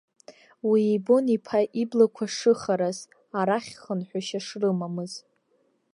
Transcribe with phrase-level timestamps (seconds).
[0.69, 2.99] Уи ибон иԥа иблақәа шыхараз,
[3.39, 5.13] арахь хынҳәышьа шрымамыз.